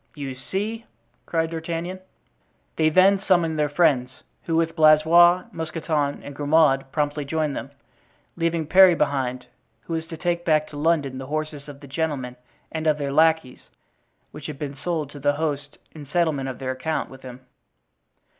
[0.15, 0.87] "You see!"
[1.27, 1.99] cried D'Artagnan.
[2.75, 4.09] They then summoned their friends,
[4.45, 7.69] who, with Blaisois, Mousqueton and Grimaud, promptly joined them,
[8.35, 9.47] leaving Parry behind them,
[9.81, 12.35] who was to take back to London the horses of the gentlemen
[12.71, 13.69] and of their lackeys,
[14.31, 17.41] which had been sold to the host in settlement of their account with him.